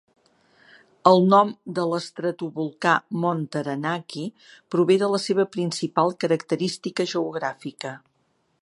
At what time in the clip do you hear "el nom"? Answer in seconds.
1.09-1.51